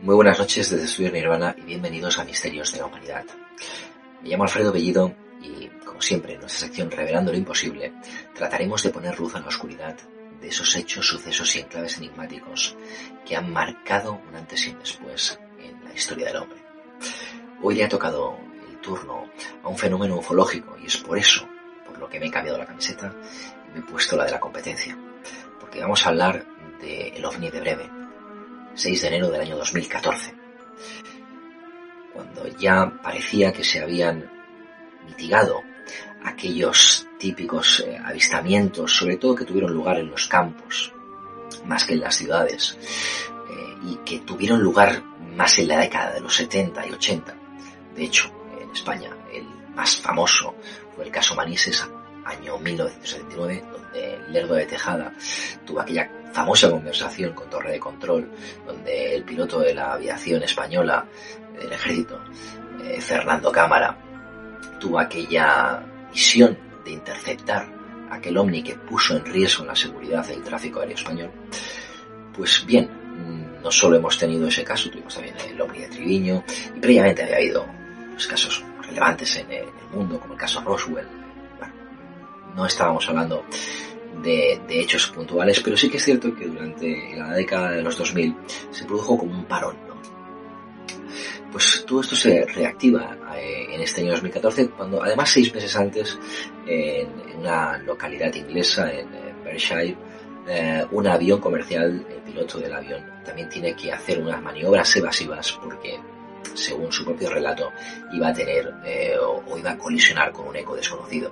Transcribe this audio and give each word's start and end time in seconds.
Muy 0.00 0.14
buenas 0.14 0.38
noches 0.38 0.70
desde 0.70 0.84
Estudio 0.84 1.10
Nirvana 1.10 1.56
y 1.58 1.62
bienvenidos 1.62 2.20
a 2.20 2.24
Misterios 2.24 2.70
de 2.70 2.78
la 2.78 2.86
Humanidad. 2.86 3.24
Me 4.22 4.28
llamo 4.28 4.44
Alfredo 4.44 4.72
Bellido 4.72 5.12
y, 5.42 5.66
como 5.84 6.00
siempre, 6.00 6.34
en 6.34 6.40
nuestra 6.40 6.68
sección 6.68 6.88
Revelando 6.88 7.32
lo 7.32 7.38
Imposible, 7.38 7.94
trataremos 8.32 8.80
de 8.84 8.90
poner 8.90 9.18
luz 9.18 9.34
a 9.34 9.40
la 9.40 9.48
oscuridad 9.48 9.96
de 10.40 10.48
esos 10.48 10.76
hechos, 10.76 11.04
sucesos 11.04 11.56
y 11.56 11.58
enclaves 11.58 11.98
enigmáticos 11.98 12.76
que 13.26 13.34
han 13.34 13.52
marcado 13.52 14.20
un 14.28 14.36
antes 14.36 14.68
y 14.68 14.70
un 14.70 14.78
después 14.78 15.36
en 15.58 15.82
la 15.82 15.92
historia 15.92 16.28
del 16.28 16.36
hombre. 16.36 16.62
Hoy 17.60 17.74
le 17.74 17.84
ha 17.84 17.88
tocado 17.88 18.38
el 18.70 18.78
turno 18.80 19.28
a 19.64 19.68
un 19.68 19.76
fenómeno 19.76 20.16
ufológico 20.16 20.76
y 20.80 20.86
es 20.86 20.96
por 20.96 21.18
eso 21.18 21.44
por 21.84 21.98
lo 21.98 22.08
que 22.08 22.20
me 22.20 22.26
he 22.26 22.30
cambiado 22.30 22.56
la 22.56 22.66
camiseta 22.66 23.12
y 23.68 23.72
me 23.72 23.80
he 23.80 23.90
puesto 23.90 24.16
la 24.16 24.26
de 24.26 24.30
la 24.30 24.40
competencia. 24.40 24.96
Porque 25.58 25.80
vamos 25.80 26.06
a 26.06 26.10
hablar 26.10 26.46
del 26.80 27.16
el 27.16 27.24
ovni 27.24 27.50
de 27.50 27.60
Breve, 27.60 27.97
6 28.78 29.02
de 29.02 29.08
enero 29.08 29.28
del 29.28 29.40
año 29.40 29.56
2014, 29.56 30.34
cuando 32.14 32.46
ya 32.58 32.92
parecía 33.02 33.52
que 33.52 33.64
se 33.64 33.80
habían 33.80 34.30
mitigado 35.04 35.62
aquellos 36.22 37.08
típicos 37.18 37.80
eh, 37.80 37.98
avistamientos, 38.04 38.94
sobre 38.94 39.16
todo 39.16 39.34
que 39.34 39.44
tuvieron 39.44 39.72
lugar 39.72 39.98
en 39.98 40.08
los 40.08 40.28
campos, 40.28 40.92
más 41.64 41.84
que 41.84 41.94
en 41.94 42.00
las 42.00 42.14
ciudades, 42.14 42.78
eh, 43.50 43.78
y 43.82 43.96
que 44.04 44.20
tuvieron 44.20 44.62
lugar 44.62 45.02
más 45.34 45.58
en 45.58 45.66
la 45.66 45.80
década 45.80 46.14
de 46.14 46.20
los 46.20 46.36
70 46.36 46.86
y 46.86 46.92
80. 46.92 47.36
De 47.96 48.04
hecho, 48.04 48.30
en 48.62 48.70
España 48.70 49.10
el 49.32 49.44
más 49.74 49.96
famoso 49.96 50.54
fue 50.94 51.04
el 51.04 51.10
caso 51.10 51.34
Manises, 51.34 51.84
año 52.24 52.58
1979, 52.58 53.64
donde 53.72 54.20
Lerdo 54.28 54.54
de 54.54 54.66
Tejada 54.66 55.12
tuvo 55.68 55.80
aquella 55.80 56.10
famosa 56.32 56.70
conversación 56.70 57.34
con 57.34 57.50
Torre 57.50 57.72
de 57.72 57.78
Control, 57.78 58.26
donde 58.66 59.14
el 59.14 59.22
piloto 59.22 59.60
de 59.60 59.74
la 59.74 59.92
aviación 59.92 60.42
española 60.42 61.04
del 61.60 61.70
ejército, 61.70 62.18
eh, 62.82 62.98
Fernando 63.00 63.52
Cámara, 63.52 63.94
tuvo 64.80 64.98
aquella 64.98 65.82
misión 66.10 66.56
de 66.84 66.92
interceptar 66.92 67.68
aquel 68.10 68.38
ovni 68.38 68.62
que 68.62 68.76
puso 68.76 69.16
en 69.16 69.26
riesgo 69.26 69.66
la 69.66 69.76
seguridad 69.76 70.26
del 70.26 70.42
tráfico 70.42 70.80
aéreo 70.80 70.96
español. 70.96 71.30
Pues 72.34 72.64
bien, 72.64 72.88
mm, 72.88 73.62
no 73.62 73.70
solo 73.70 73.96
hemos 73.96 74.16
tenido 74.16 74.48
ese 74.48 74.64
caso, 74.64 74.88
tuvimos 74.88 75.14
también 75.14 75.34
el 75.50 75.60
ovni 75.60 75.80
de 75.80 75.88
Triviño, 75.88 76.44
y 76.74 76.80
previamente 76.80 77.24
había 77.24 77.36
habido 77.36 77.66
pues, 78.12 78.26
casos 78.26 78.64
relevantes 78.86 79.36
en 79.36 79.52
el 79.52 79.66
mundo, 79.92 80.18
como 80.18 80.32
el 80.32 80.40
caso 80.40 80.62
Roswell. 80.62 81.06
No 82.56 82.66
estábamos 82.66 83.08
hablando 83.08 83.44
de, 84.22 84.60
hechos 84.68 85.08
puntuales, 85.08 85.60
pero 85.60 85.76
sí 85.76 85.88
que 85.88 85.96
es 85.96 86.04
cierto 86.04 86.34
que 86.34 86.46
durante 86.46 87.16
la 87.16 87.32
década 87.34 87.72
de 87.72 87.82
los 87.82 87.96
2000 87.96 88.34
se 88.70 88.84
produjo 88.84 89.18
como 89.18 89.32
un 89.32 89.44
parón. 89.44 89.76
Pues 91.50 91.84
todo 91.86 92.02
esto 92.02 92.14
se 92.14 92.44
reactiva 92.44 93.16
eh, 93.36 93.68
en 93.70 93.80
este 93.80 94.02
año 94.02 94.12
2014, 94.12 94.68
cuando 94.70 95.02
además 95.02 95.30
seis 95.30 95.52
meses 95.54 95.74
antes, 95.76 96.18
en, 96.66 97.08
una 97.38 97.78
localidad 97.78 98.34
inglesa, 98.34 98.92
en, 98.92 99.08
Berkshire, 99.44 99.96
eh, 100.46 100.84
un 100.90 101.06
avión 101.06 101.40
comercial, 101.40 102.06
el 102.10 102.20
piloto 102.20 102.58
del 102.58 102.72
avión, 102.72 103.02
también 103.24 103.48
tiene 103.48 103.74
que 103.74 103.92
hacer 103.92 104.20
unas 104.20 104.42
maniobras 104.42 104.94
evasivas 104.96 105.52
porque 105.52 105.98
según 106.54 106.92
su 106.92 107.04
propio 107.04 107.30
relato, 107.30 107.72
iba 108.12 108.28
a 108.28 108.32
tener 108.32 108.74
eh, 108.84 109.16
o, 109.18 109.56
iba 109.56 109.70
a 109.70 109.78
colisionar 109.78 110.32
con 110.32 110.48
un 110.48 110.56
eco 110.56 110.76
desconocido. 110.76 111.30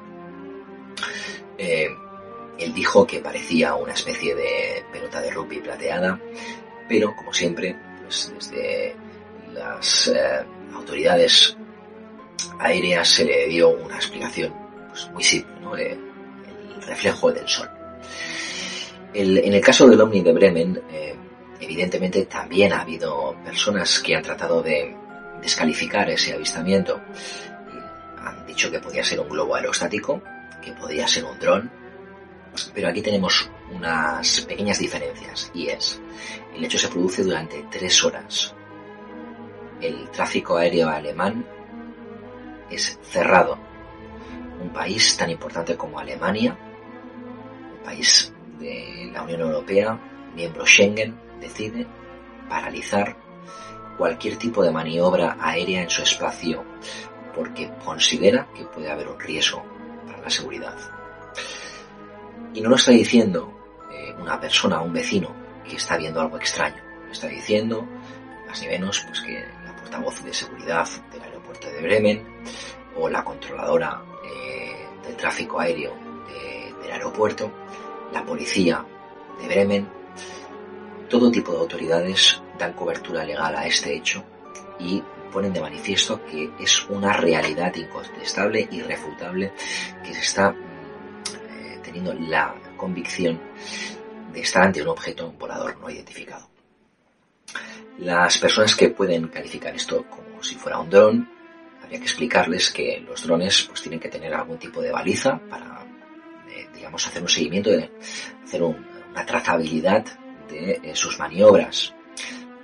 Él 2.58 2.72
dijo 2.74 3.06
que 3.06 3.20
parecía 3.20 3.74
una 3.74 3.92
especie 3.92 4.34
de 4.34 4.84
pelota 4.92 5.20
de 5.20 5.30
rugby 5.30 5.60
plateada, 5.60 6.20
pero 6.88 7.14
como 7.14 7.32
siempre, 7.32 7.76
pues 8.02 8.32
desde 8.34 8.96
las 9.52 10.08
eh, 10.08 10.44
autoridades 10.74 11.56
aéreas 12.58 13.08
se 13.08 13.24
le 13.24 13.46
dio 13.48 13.70
una 13.70 13.96
explicación 13.96 14.52
pues, 14.88 15.10
muy 15.10 15.24
simple, 15.24 15.54
¿no? 15.60 15.76
el 15.76 15.98
reflejo 16.86 17.32
del 17.32 17.48
sol. 17.48 17.68
En 19.12 19.54
el 19.54 19.60
caso 19.62 19.88
del 19.88 20.00
Omni 20.00 20.20
de 20.20 20.32
Bremen, 20.32 20.82
eh, 20.90 21.14
evidentemente 21.58 22.26
también 22.26 22.72
ha 22.74 22.82
habido 22.82 23.34
personas 23.42 23.98
que 24.00 24.14
han 24.14 24.22
tratado 24.22 24.62
de 24.62 24.94
descalificar 25.40 26.10
ese 26.10 26.34
avistamiento. 26.34 27.00
Han 28.18 28.46
dicho 28.46 28.70
que 28.70 28.78
podía 28.78 29.02
ser 29.02 29.20
un 29.20 29.28
globo 29.30 29.54
aerostático, 29.54 30.22
que 30.62 30.72
podía 30.72 31.08
ser 31.08 31.24
un 31.24 31.38
dron, 31.38 31.70
pero 32.74 32.88
aquí 32.88 33.02
tenemos 33.02 33.50
unas 33.72 34.40
pequeñas 34.42 34.78
diferencias 34.78 35.50
y 35.54 35.68
es, 35.68 36.00
el 36.54 36.64
hecho 36.64 36.78
se 36.78 36.88
produce 36.88 37.22
durante 37.22 37.64
tres 37.70 38.04
horas. 38.04 38.54
El 39.80 40.08
tráfico 40.10 40.56
aéreo 40.56 40.88
alemán 40.88 41.44
es 42.70 42.98
cerrado. 43.02 43.58
Un 44.60 44.70
país 44.70 45.16
tan 45.16 45.30
importante 45.30 45.76
como 45.76 45.98
Alemania, 45.98 46.56
un 47.78 47.84
país 47.84 48.32
de 48.58 49.10
la 49.12 49.22
Unión 49.22 49.42
Europea, 49.42 49.98
miembro 50.34 50.64
Schengen, 50.64 51.14
decide 51.40 51.86
paralizar 52.48 53.16
cualquier 53.98 54.36
tipo 54.36 54.62
de 54.62 54.70
maniobra 54.70 55.36
aérea 55.40 55.82
en 55.82 55.90
su 55.90 56.02
espacio 56.02 56.64
porque 57.34 57.70
considera 57.84 58.48
que 58.54 58.64
puede 58.64 58.90
haber 58.90 59.08
un 59.08 59.20
riesgo 59.20 59.62
para 60.06 60.18
la 60.22 60.30
seguridad. 60.30 60.74
Y 62.56 62.62
no 62.62 62.70
lo 62.70 62.76
está 62.76 62.90
diciendo 62.90 63.52
eh, 63.92 64.14
una 64.18 64.40
persona, 64.40 64.80
un 64.80 64.94
vecino, 64.94 65.30
que 65.68 65.76
está 65.76 65.98
viendo 65.98 66.22
algo 66.22 66.38
extraño. 66.38 66.82
Está 67.12 67.28
diciendo, 67.28 67.86
más 68.48 68.62
ni 68.62 68.68
menos, 68.68 69.04
pues 69.06 69.20
que 69.20 69.44
la 69.62 69.76
portavoz 69.76 70.24
de 70.24 70.32
seguridad 70.32 70.88
del 71.12 71.22
aeropuerto 71.22 71.68
de 71.68 71.82
Bremen 71.82 72.24
o 72.96 73.10
la 73.10 73.22
controladora 73.22 74.02
eh, 74.24 74.86
del 75.06 75.16
tráfico 75.16 75.60
aéreo 75.60 75.92
de, 76.28 76.74
del 76.80 76.92
aeropuerto, 76.92 77.52
la 78.10 78.24
policía 78.24 78.82
de 79.38 79.48
Bremen, 79.48 79.86
todo 81.10 81.30
tipo 81.30 81.52
de 81.52 81.58
autoridades 81.58 82.40
dan 82.58 82.72
cobertura 82.72 83.22
legal 83.22 83.54
a 83.54 83.66
este 83.66 83.94
hecho 83.94 84.24
y 84.78 85.02
ponen 85.30 85.52
de 85.52 85.60
manifiesto 85.60 86.24
que 86.24 86.50
es 86.58 86.86
una 86.88 87.12
realidad 87.12 87.74
incontestable, 87.74 88.66
irrefutable, 88.70 89.52
que 90.02 90.14
se 90.14 90.20
está 90.20 90.56
la 92.04 92.54
convicción 92.76 93.40
de 94.32 94.40
estar 94.40 94.62
ante 94.62 94.82
un 94.82 94.88
objeto 94.88 95.32
volador 95.32 95.78
no 95.78 95.90
identificado. 95.90 96.48
Las 97.98 98.38
personas 98.38 98.74
que 98.74 98.90
pueden 98.90 99.28
calificar 99.28 99.74
esto 99.74 100.04
como 100.08 100.42
si 100.42 100.54
fuera 100.56 100.78
un 100.78 100.90
dron, 100.90 101.28
habría 101.82 101.98
que 101.98 102.04
explicarles 102.04 102.70
que 102.70 103.00
los 103.00 103.26
drones 103.26 103.62
pues, 103.62 103.80
tienen 103.80 104.00
que 104.00 104.08
tener 104.08 104.34
algún 104.34 104.58
tipo 104.58 104.82
de 104.82 104.92
baliza 104.92 105.38
para, 105.48 105.86
eh, 106.50 106.68
digamos, 106.74 107.06
hacer 107.06 107.22
un 107.22 107.28
seguimiento, 107.28 107.70
de 107.70 107.90
hacer 108.44 108.62
un, 108.62 108.86
una 109.10 109.24
trazabilidad 109.24 110.04
de 110.50 110.80
eh, 110.82 110.94
sus 110.94 111.18
maniobras. 111.18 111.94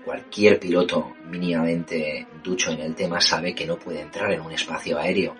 Cualquier 0.05 0.58
piloto 0.58 1.14
mínimamente 1.29 2.26
ducho 2.43 2.73
en 2.73 2.81
el 2.81 2.94
tema 2.94 3.20
sabe 3.20 3.55
que 3.55 3.67
no 3.67 3.79
puede 3.79 4.00
entrar 4.00 4.32
en 4.32 4.40
un 4.40 4.52
espacio 4.52 4.99
aéreo, 4.99 5.37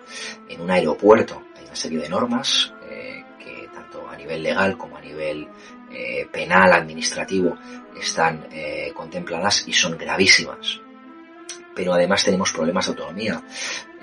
en 0.49 0.61
un 0.61 0.71
aeropuerto. 0.71 1.43
Hay 1.57 1.65
una 1.65 1.75
serie 1.75 1.99
de 1.99 2.09
normas 2.09 2.72
nivel 4.23 4.43
legal 4.43 4.77
como 4.77 4.97
a 4.97 5.01
nivel 5.01 5.47
eh, 5.91 6.27
penal, 6.31 6.73
administrativo, 6.73 7.57
están 7.99 8.47
eh, 8.51 8.91
contempladas 8.95 9.65
y 9.67 9.73
son 9.73 9.97
gravísimas. 9.97 10.81
Pero 11.75 11.93
además 11.93 12.23
tenemos 12.23 12.51
problemas 12.51 12.85
de 12.85 12.91
autonomía. 12.91 13.43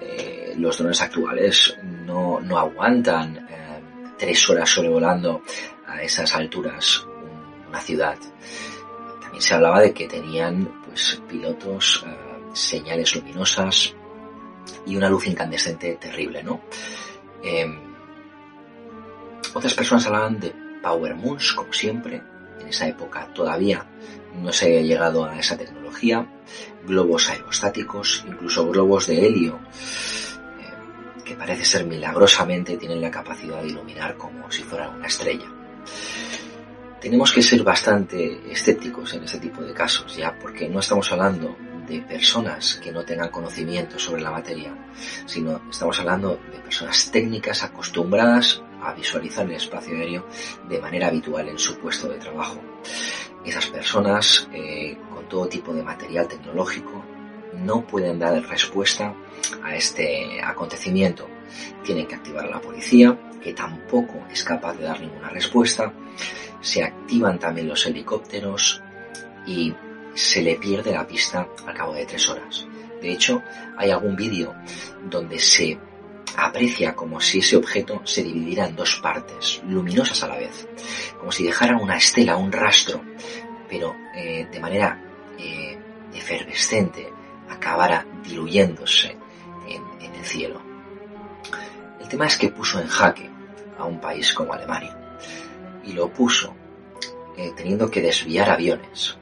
Eh, 0.01 0.55
los 0.57 0.79
drones 0.79 1.01
actuales 1.03 1.77
no, 1.83 2.41
no 2.41 2.59
aguantan 2.59 3.47
tres 4.19 4.51
horas 4.51 4.69
sobrevolando 4.69 5.43
a 5.87 6.03
esas 6.03 6.35
alturas 6.35 7.07
una 7.69 7.81
ciudad. 7.81 8.19
También 9.21 9.43
se 9.43 9.55
hablaba 9.55 9.81
de 9.81 9.95
que 9.95 10.07
tenían 10.07 10.83
pues 10.85 11.23
pilotos 11.27 12.05
señales 12.53 13.15
luminosas 13.15 13.95
y 14.85 14.97
una 14.97 15.09
luz 15.09 15.27
incandescente 15.27 15.95
terrible, 15.95 16.43
¿no? 16.43 16.61
Otras 19.55 19.75
personas 19.75 20.07
hablaban 20.07 20.39
de 20.41 20.55
Power 20.83 21.15
Moons, 21.15 21.53
como 21.53 21.73
siempre. 21.73 22.23
En 22.61 22.69
esa 22.69 22.87
época 22.87 23.27
todavía 23.35 23.87
no 24.35 24.53
se 24.53 24.67
había 24.67 24.83
llegado 24.83 25.25
a 25.25 25.39
esa 25.39 25.57
tecnología. 25.57 26.27
Globos 26.87 27.29
aerostáticos, 27.29 28.25
incluso 28.27 28.69
globos 28.69 29.07
de 29.07 29.27
helio, 29.27 29.59
eh, 30.61 31.25
que 31.25 31.35
parece 31.35 31.65
ser 31.65 31.85
milagrosamente 31.85 32.77
tienen 32.77 33.01
la 33.01 33.11
capacidad 33.11 33.61
de 33.61 33.69
iluminar 33.69 34.17
como 34.17 34.51
si 34.51 34.63
fuera 34.63 34.89
una 34.89 35.07
estrella. 35.07 35.47
Tenemos 37.01 37.33
que 37.33 37.43
ser 37.43 37.63
bastante 37.63 38.53
escépticos 38.53 39.15
en 39.15 39.25
este 39.25 39.39
tipo 39.39 39.63
de 39.63 39.73
casos, 39.73 40.17
ya, 40.17 40.39
porque 40.39 40.69
no 40.69 40.81
estamos 40.81 41.11
hablando 41.13 41.57
de 41.89 42.03
personas 42.03 42.77
que 42.77 42.93
no 42.93 43.05
tengan 43.05 43.31
conocimiento 43.31 43.99
sobre 43.99 44.21
la 44.21 44.31
materia, 44.31 44.75
sino 45.27 45.63
estamos 45.71 45.99
hablando 45.99 46.39
de 46.53 46.59
personas 46.59 47.11
técnicas 47.11 47.63
acostumbradas 47.63 48.63
a 48.83 48.93
visualizar 48.93 49.47
el 49.47 49.53
espacio 49.53 49.97
aéreo 49.97 50.27
de 50.69 50.81
manera 50.81 51.09
habitual 51.09 51.49
en 51.49 51.59
su 51.59 51.79
puesto 51.79 52.09
de 52.09 52.19
trabajo. 52.19 52.61
Esas 53.45 53.67
personas 53.67 54.49
eh, 54.53 54.97
con 55.13 55.29
todo 55.29 55.49
tipo 55.49 55.73
de 55.73 55.83
material 55.83 56.29
tecnológico 56.29 57.05
no 57.55 57.87
pueden 57.87 58.19
dar 58.19 58.43
respuesta 58.49 59.15
a 59.63 59.75
este 59.75 60.41
acontecimiento. 60.43 61.27
Tienen 61.85 62.07
que 62.07 62.15
activar 62.15 62.47
a 62.47 62.51
la 62.51 62.61
policía, 62.61 63.19
que 63.43 63.55
tampoco 63.55 64.25
es 64.31 64.45
capaz 64.45 64.75
de 64.75 64.85
dar 64.85 65.01
ninguna 65.01 65.31
respuesta. 65.31 65.93
Se 66.61 66.85
activan 66.85 67.39
también 67.39 67.69
los 67.69 67.87
helicópteros 67.87 68.83
y 69.47 69.75
se 70.15 70.43
le 70.43 70.57
pierde 70.57 70.93
la 70.93 71.07
pista 71.07 71.49
al 71.67 71.75
cabo 71.75 71.95
de 71.95 72.07
tres 72.07 72.29
horas. 72.29 72.67
De 73.01 73.11
hecho, 73.11 73.43
hay 73.77 73.91
algún 73.91 74.15
vídeo 74.15 74.55
donde 75.09 75.39
se 75.39 75.79
aprecia 76.37 76.95
como 76.95 77.21
si 77.21 77.39
ese 77.39 77.57
objeto 77.57 78.03
se 78.05 78.23
dividiera 78.23 78.67
en 78.67 78.77
dos 78.77 79.01
partes, 79.03 79.61
luminosas 79.67 80.23
a 80.23 80.29
la 80.29 80.37
vez, 80.37 80.69
como 81.19 81.33
si 81.33 81.45
dejara 81.45 81.77
una 81.77 81.97
estela, 81.97 82.37
un 82.37 82.53
rastro, 82.53 83.03
pero 83.69 83.95
eh, 84.15 84.47
de 84.51 84.61
manera 84.61 85.01
eh, 85.39 85.79
efervescente 86.15 87.13
acabara 87.49 88.05
diluyéndose 88.23 89.17
en, 89.69 90.15
el 90.15 90.25
cielo. 90.27 90.61
El 91.99 92.09
tema 92.09 92.27
es 92.27 92.37
que 92.37 92.51
puso 92.51 92.79
en 92.79 92.89
jaque 92.89 93.31
a 93.79 93.85
un 93.85 94.01
país 94.01 94.35
como 94.35 94.53
Alemania 94.53 94.95
y 95.85 95.93
lo 95.93 96.13
puso 96.13 96.55
eh, 97.39 97.53
teniendo 97.57 97.91
que 97.91 98.03
desviar 98.03 98.51
aviones, 98.51 99.17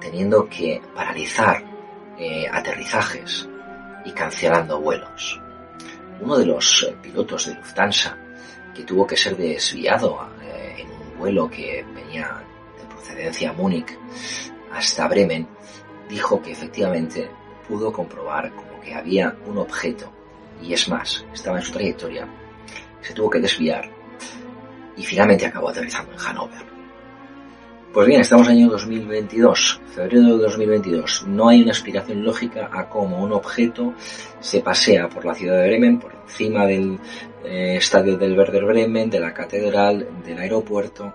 teniendo 0.00 0.48
que 0.48 0.82
paralizar 0.94 1.64
aterrizajes 2.50 3.46
y 4.06 4.12
cancelando 4.12 4.80
vuelos 4.80 5.38
uno 6.20 6.38
de 6.38 6.46
los 6.46 6.86
eh, 6.88 6.96
pilotos 7.02 7.46
de 7.46 7.54
Lufthansa 7.54 8.16
que 8.74 8.84
tuvo 8.84 9.06
que 9.06 9.16
ser 9.16 9.36
desviado 9.36 10.28
eh, 10.42 10.76
en 10.78 10.90
un 10.90 11.18
vuelo 11.18 11.48
que 11.48 11.84
venía 11.94 12.42
de 12.78 12.84
procedencia 12.86 13.50
a 13.50 13.52
Múnich 13.52 13.96
hasta 14.72 15.08
Bremen, 15.08 15.48
dijo 16.08 16.42
que 16.42 16.52
efectivamente 16.52 17.30
pudo 17.66 17.92
comprobar 17.92 18.52
como 18.52 18.80
que 18.80 18.94
había 18.94 19.36
un 19.46 19.58
objeto 19.58 20.12
y 20.62 20.72
es 20.72 20.88
más, 20.88 21.24
estaba 21.32 21.58
en 21.58 21.64
su 21.64 21.72
trayectoria, 21.72 22.26
se 23.00 23.12
tuvo 23.12 23.30
que 23.30 23.40
desviar 23.40 23.90
y 24.96 25.04
finalmente 25.04 25.46
acabó 25.46 25.68
aterrizando 25.68 26.12
en 26.12 26.18
Hannover. 26.18 26.75
Pues 27.96 28.08
bien, 28.08 28.20
estamos 28.20 28.46
en 28.48 28.52
el 28.52 28.58
año 28.58 28.72
2022, 28.72 29.80
febrero 29.94 30.36
de 30.36 30.42
2022. 30.42 31.24
No 31.28 31.48
hay 31.48 31.62
una 31.62 31.70
explicación 31.70 32.22
lógica 32.22 32.68
a 32.70 32.90
cómo 32.90 33.22
un 33.22 33.32
objeto 33.32 33.94
se 34.38 34.60
pasea 34.60 35.08
por 35.08 35.24
la 35.24 35.34
ciudad 35.34 35.62
de 35.62 35.68
Bremen, 35.68 35.98
por 35.98 36.14
encima 36.14 36.66
del 36.66 36.98
eh, 37.42 37.76
estadio 37.78 38.18
del 38.18 38.36
Werder 38.36 38.66
Bremen, 38.66 39.08
de 39.08 39.18
la 39.18 39.32
catedral, 39.32 40.06
del 40.22 40.36
aeropuerto, 40.36 41.14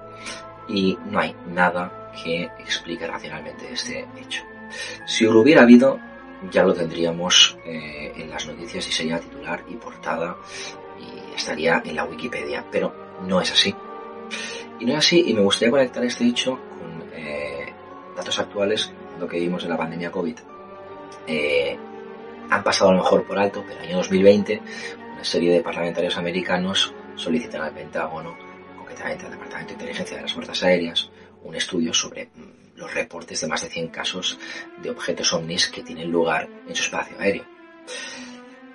y 0.69 0.97
no 1.05 1.19
hay 1.19 1.35
nada 1.53 2.11
que 2.23 2.45
explique 2.57 3.05
racionalmente 3.05 3.71
este 3.71 4.07
hecho. 4.19 4.41
Si 5.05 5.25
lo 5.25 5.39
hubiera 5.39 5.61
habido, 5.61 5.99
ya 6.49 6.63
lo 6.63 6.73
tendríamos 6.73 7.59
eh, 7.63 8.11
en 8.15 8.27
las 8.27 8.47
noticias 8.47 8.87
y 8.87 8.91
sería 8.91 9.19
titular 9.19 9.63
y 9.69 9.75
portada 9.75 10.35
y 10.99 11.35
estaría 11.35 11.83
en 11.85 11.95
la 11.95 12.05
Wikipedia, 12.05 12.65
pero 12.71 12.91
no 13.27 13.39
es 13.39 13.51
así. 13.51 13.71
Y 14.81 14.85
no 14.85 14.93
es 14.93 14.99
así, 14.99 15.23
y 15.27 15.33
me 15.33 15.41
gustaría 15.41 15.71
conectar 15.71 16.03
este 16.03 16.25
hecho 16.25 16.59
datos 18.15 18.39
actuales, 18.39 18.91
lo 19.19 19.27
que 19.27 19.39
vimos 19.39 19.63
en 19.63 19.69
la 19.69 19.77
pandemia 19.77 20.11
COVID, 20.11 20.35
eh, 21.27 21.77
han 22.49 22.63
pasado 22.63 22.91
a 22.91 22.93
lo 22.93 22.99
mejor 22.99 23.25
por 23.25 23.39
alto, 23.39 23.63
pero 23.65 23.79
en 23.79 23.83
el 23.83 23.87
año 23.89 23.97
2020 23.97 24.61
una 25.13 25.23
serie 25.23 25.53
de 25.53 25.61
parlamentarios 25.61 26.17
americanos 26.17 26.93
solicitan 27.15 27.61
al 27.61 27.73
Pentágono, 27.73 28.35
concretamente 28.77 29.25
al 29.25 29.31
Departamento 29.31 29.69
de 29.69 29.73
Inteligencia 29.73 30.17
de 30.17 30.23
las 30.23 30.33
Fuerzas 30.33 30.63
Aéreas, 30.63 31.09
un 31.43 31.55
estudio 31.55 31.93
sobre 31.93 32.25
mm, 32.25 32.77
los 32.77 32.93
reportes 32.93 33.41
de 33.41 33.47
más 33.47 33.61
de 33.61 33.69
100 33.69 33.87
casos 33.89 34.37
de 34.81 34.89
objetos 34.89 35.33
ovnis 35.33 35.67
que 35.67 35.83
tienen 35.83 36.11
lugar 36.11 36.47
en 36.67 36.75
su 36.75 36.83
espacio 36.83 37.15
aéreo. 37.19 37.45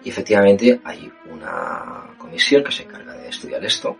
Y 0.04 0.08
efectivamente 0.08 0.80
hay 0.84 1.10
una 1.30 2.14
comisión 2.16 2.62
que 2.62 2.72
se 2.72 2.84
encarga 2.84 3.14
de 3.14 3.28
estudiar 3.28 3.64
esto, 3.64 3.96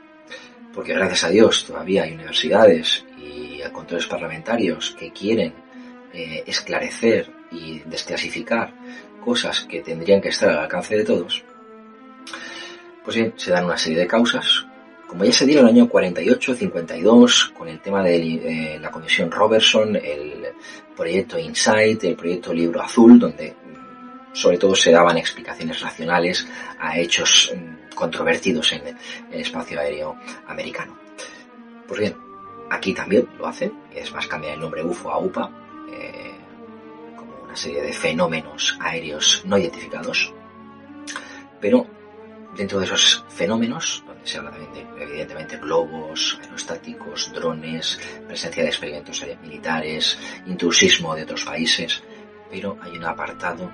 porque 0.77 0.93
gracias 0.93 1.25
a 1.25 1.31
Dios 1.31 1.65
todavía 1.65 2.05
hay 2.05 2.13
universidades 2.13 3.05
y 3.19 3.61
controles 3.73 4.07
parlamentarios 4.07 4.95
que 4.97 5.11
quieren 5.11 5.55
eh, 6.13 6.45
esclarecer 6.47 7.33
y 7.51 7.81
desclasificar 7.81 8.73
cosas 9.25 9.65
que 9.65 9.81
tendrían 9.81 10.21
que 10.21 10.29
estar 10.29 10.51
al 10.51 10.59
alcance 10.59 10.97
de 10.97 11.05
todos, 11.05 11.43
pues 13.03 13.17
bien, 13.17 13.33
se 13.37 13.51
dan 13.51 13.65
una 13.65 13.79
serie 13.79 13.99
de 13.99 14.07
causas, 14.07 14.67
como 15.09 15.25
ya 15.25 15.33
se 15.33 15.47
dieron 15.47 15.69
en 15.69 15.77
el 15.77 15.83
año 15.83 15.91
48-52 15.91 17.53
con 17.53 17.69
el 17.69 17.81
tema 17.81 18.03
de 18.05 18.17
eh, 18.17 18.79
la 18.79 18.91
comisión 18.91 19.31
Robertson, 19.31 19.97
el 19.97 20.47
proyecto 20.95 21.39
Insight, 21.39 22.05
el 22.05 22.17
proyecto 22.17 22.53
Libro 22.53 22.83
Azul, 22.83 23.19
donde 23.19 23.55
sobre 24.37 24.59
todo 24.59 24.75
se 24.75 24.93
daban 24.93 25.17
explicaciones 25.17 25.81
racionales 25.81 26.47
a 26.79 26.99
hechos 26.99 27.51
mm, 27.57 27.95
controvertidos 27.95 28.71
en 28.73 28.83
el 29.33 29.41
espacio 29.41 29.81
aéreo 29.81 30.19
americano. 30.47 30.99
Pues 31.89 32.01
bien, 32.01 32.17
aquí 32.71 32.93
también 32.93 33.27
lo 33.39 33.47
hacen, 33.47 33.73
es 33.95 34.13
más, 34.13 34.27
cambiar 34.27 34.55
el 34.55 34.61
nombre 34.61 34.85
UFO 34.85 35.11
a 35.11 35.19
UPA, 35.19 35.51
eh, 35.91 36.35
como 37.17 37.35
una 37.45 37.57
serie 37.57 37.81
de 37.81 37.95
fenómenos 37.95 38.77
aéreos 38.79 39.43
no 39.47 39.57
identificados, 39.57 40.35
pero 41.59 41.87
dentro 42.55 42.79
de 42.79 42.85
esos 42.85 43.25
fenómenos, 43.31 44.05
donde 44.07 44.27
se 44.27 44.37
habla 44.37 44.51
también 44.51 44.73
de, 44.75 45.03
evidentemente, 45.03 45.57
globos, 45.57 46.39
aerostáticos, 46.43 47.33
drones, 47.33 47.99
presencia 48.27 48.63
de 48.63 48.69
experimentos 48.69 49.25
militares, 49.43 50.19
intrusismo 50.47 51.15
de 51.15 51.23
otros 51.23 51.45
países, 51.45 52.03
pero 52.51 52.77
hay 52.81 52.97
un 52.97 53.05
apartado 53.05 53.71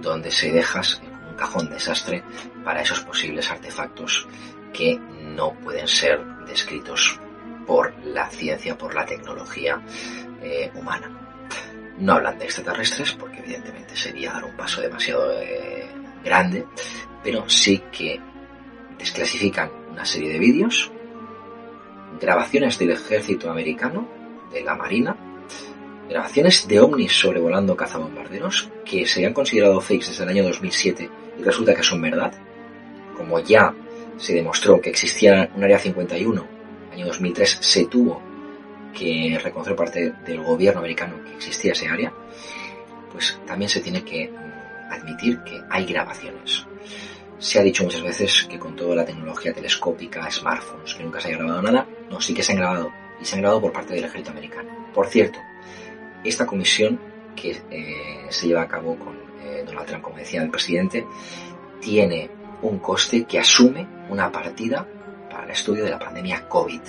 donde 0.00 0.30
se 0.30 0.52
deja 0.52 0.80
un 1.28 1.36
cajón 1.36 1.68
desastre 1.70 2.22
para 2.64 2.82
esos 2.82 3.00
posibles 3.00 3.50
artefactos 3.50 4.26
que 4.72 4.98
no 4.98 5.54
pueden 5.60 5.88
ser 5.88 6.24
descritos 6.46 7.18
por 7.66 7.94
la 8.04 8.28
ciencia, 8.28 8.76
por 8.76 8.94
la 8.94 9.06
tecnología 9.06 9.80
eh, 10.42 10.70
humana. 10.74 11.10
No 11.98 12.14
hablan 12.14 12.38
de 12.38 12.44
extraterrestres 12.46 13.12
porque 13.12 13.38
evidentemente 13.38 13.96
sería 13.96 14.32
dar 14.32 14.44
un 14.44 14.56
paso 14.56 14.80
demasiado 14.80 15.40
eh, 15.40 15.88
grande, 16.24 16.66
pero 17.22 17.48
sí 17.48 17.82
que 17.92 18.20
desclasifican 18.98 19.70
una 19.90 20.04
serie 20.04 20.32
de 20.32 20.38
vídeos, 20.38 20.90
grabaciones 22.20 22.78
del 22.78 22.90
ejército 22.90 23.50
americano, 23.50 24.08
de 24.52 24.62
la 24.62 24.74
marina, 24.74 25.16
grabaciones 26.08 26.66
de 26.68 26.80
ovnis 26.80 27.12
sobrevolando 27.12 27.76
cazabombarderos 27.76 28.70
que 28.84 29.06
se 29.06 29.24
han 29.24 29.32
considerado 29.32 29.80
fakes 29.80 30.08
desde 30.08 30.24
el 30.24 30.30
año 30.30 30.44
2007 30.44 31.10
y 31.38 31.42
resulta 31.42 31.74
que 31.74 31.82
son 31.82 32.00
verdad, 32.00 32.32
como 33.16 33.40
ya 33.40 33.74
se 34.16 34.34
demostró 34.34 34.80
que 34.80 34.90
existía 34.90 35.50
un 35.54 35.64
área 35.64 35.78
51, 35.78 36.40
en 36.42 36.92
el 36.92 36.94
año 36.94 37.06
2003 37.06 37.58
se 37.60 37.86
tuvo 37.86 38.22
que 38.96 39.38
reconocer 39.42 39.74
parte 39.74 40.12
del 40.24 40.42
gobierno 40.42 40.80
americano 40.80 41.22
que 41.24 41.34
existía 41.34 41.72
ese 41.72 41.88
área, 41.88 42.12
pues 43.10 43.38
también 43.46 43.68
se 43.68 43.80
tiene 43.80 44.04
que 44.04 44.30
admitir 44.90 45.40
que 45.44 45.60
hay 45.70 45.84
grabaciones. 45.84 46.66
Se 47.38 47.58
ha 47.58 47.62
dicho 47.62 47.84
muchas 47.84 48.02
veces 48.02 48.46
que 48.48 48.58
con 48.58 48.76
toda 48.76 48.94
la 48.94 49.04
tecnología 49.04 49.52
telescópica, 49.52 50.30
smartphones, 50.30 50.94
que 50.94 51.02
nunca 51.02 51.20
se 51.20 51.28
haya 51.28 51.38
grabado 51.38 51.62
nada, 51.62 51.86
no, 52.08 52.20
sí 52.20 52.32
que 52.32 52.42
se 52.42 52.52
han 52.52 52.58
grabado, 52.58 52.92
y 53.20 53.24
se 53.24 53.34
han 53.34 53.42
grabado 53.42 53.60
por 53.60 53.72
parte 53.72 53.94
del 53.94 54.04
ejército 54.04 54.30
americano. 54.30 54.70
Por 54.94 55.08
cierto, 55.08 55.38
esta 56.24 56.46
comisión 56.46 56.98
que 57.34 57.62
eh, 57.70 58.26
se 58.30 58.48
lleva 58.48 58.62
a 58.62 58.68
cabo 58.68 58.96
con 58.98 59.16
eh, 59.42 59.62
Donald 59.66 59.86
Trump, 59.86 60.02
como 60.02 60.16
decía 60.16 60.42
el 60.42 60.50
presidente, 60.50 61.06
tiene 61.80 62.30
un 62.62 62.78
coste 62.78 63.24
que 63.24 63.38
asume 63.38 63.86
una 64.08 64.30
partida 64.30 64.86
para 65.30 65.44
el 65.44 65.50
estudio 65.50 65.84
de 65.84 65.90
la 65.90 65.98
pandemia 65.98 66.48
COVID. 66.48 66.80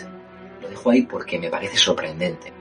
Lo 0.62 0.70
dejo 0.70 0.90
ahí 0.92 1.02
porque 1.04 1.40
me 1.40 1.50
parece 1.50 1.78
sorprendente. 1.78 2.54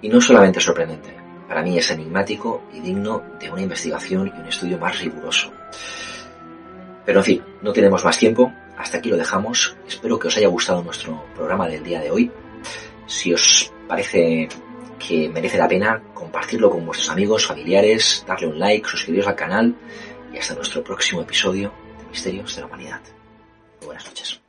Y 0.00 0.08
no 0.08 0.20
solamente 0.20 0.60
sorprendente, 0.60 1.14
para 1.48 1.62
mí 1.62 1.78
es 1.78 1.90
enigmático 1.90 2.64
y 2.72 2.80
digno 2.80 3.22
de 3.40 3.50
una 3.50 3.62
investigación 3.62 4.32
y 4.34 4.40
un 4.40 4.46
estudio 4.46 4.78
más 4.78 4.98
riguroso. 5.00 5.52
Pero 7.04 7.20
en 7.20 7.24
fin, 7.24 7.42
no 7.62 7.72
tenemos 7.72 8.04
más 8.04 8.18
tiempo, 8.18 8.52
hasta 8.76 8.98
aquí 8.98 9.08
lo 9.08 9.16
dejamos. 9.16 9.76
Espero 9.86 10.18
que 10.18 10.28
os 10.28 10.36
haya 10.36 10.48
gustado 10.48 10.82
nuestro 10.82 11.24
programa 11.34 11.66
del 11.66 11.82
día 11.82 12.00
de 12.00 12.10
hoy. 12.10 12.30
Si 13.06 13.32
os 13.32 13.72
parece 13.88 14.48
que 14.98 15.28
merece 15.28 15.58
la 15.58 15.68
pena, 15.68 16.02
compartirlo 16.14 16.70
con 16.70 16.84
vuestros 16.84 17.10
amigos, 17.10 17.46
familiares, 17.46 18.24
darle 18.26 18.48
un 18.48 18.58
like, 18.58 18.88
suscribiros 18.88 19.28
al 19.28 19.36
canal 19.36 19.74
y 20.32 20.38
hasta 20.38 20.54
nuestro 20.54 20.82
próximo 20.82 21.22
episodio 21.22 21.72
de 21.98 22.06
Misterios 22.06 22.54
de 22.54 22.60
la 22.62 22.66
Humanidad. 22.66 23.00
buenas 23.84 24.06
noches. 24.06 24.47